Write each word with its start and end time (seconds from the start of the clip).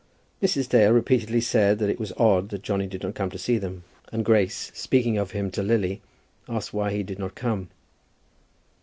Mrs. 0.41 0.67
Dale 0.67 0.91
repeatedly 0.93 1.41
said 1.41 1.77
that 1.77 1.91
it 1.91 1.99
was 1.99 2.11
odd 2.17 2.49
that 2.49 2.63
Johnny 2.63 2.87
did 2.87 3.03
not 3.03 3.13
come 3.13 3.29
to 3.29 3.37
see 3.37 3.59
them; 3.59 3.83
and 4.11 4.25
Grace, 4.25 4.71
speaking 4.73 5.19
of 5.19 5.29
him 5.29 5.51
to 5.51 5.61
Lily, 5.61 6.01
asked 6.49 6.73
why 6.73 6.91
he 6.91 7.03
did 7.03 7.19
not 7.19 7.35
come. 7.35 7.69